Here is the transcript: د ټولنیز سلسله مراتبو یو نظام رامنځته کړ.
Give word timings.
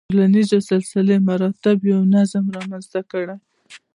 د 0.01 0.03
ټولنیز 0.11 0.51
سلسله 0.71 1.13
مراتبو 1.29 1.85
یو 1.93 2.01
نظام 2.15 2.45
رامنځته 2.55 2.99
کړ. 3.11 3.25